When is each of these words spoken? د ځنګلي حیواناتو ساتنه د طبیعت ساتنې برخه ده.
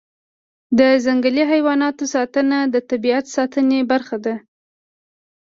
د 0.79 0.81
ځنګلي 1.05 1.43
حیواناتو 1.51 2.03
ساتنه 2.15 2.57
د 2.73 2.75
طبیعت 2.89 3.25
ساتنې 3.35 3.79
برخه 3.91 4.17
ده. 4.25 4.35